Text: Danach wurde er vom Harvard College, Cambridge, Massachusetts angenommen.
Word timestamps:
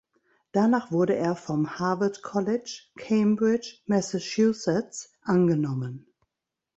Danach 0.51 0.89
wurde 0.91 1.15
er 1.15 1.35
vom 1.35 1.77
Harvard 1.77 2.23
College, 2.23 2.85
Cambridge, 2.97 3.81
Massachusetts 3.85 5.13
angenommen. 5.21 6.07